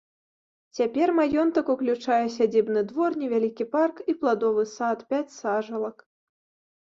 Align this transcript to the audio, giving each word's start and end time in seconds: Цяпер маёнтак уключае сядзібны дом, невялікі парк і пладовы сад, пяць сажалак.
Цяпер 0.77 1.11
маёнтак 1.17 1.67
уключае 1.73 2.23
сядзібны 2.37 2.81
дом, 2.93 3.19
невялікі 3.23 3.67
парк 3.75 4.01
і 4.13 4.15
пладовы 4.23 4.63
сад, 4.75 4.97
пяць 5.11 5.35
сажалак. 5.41 5.97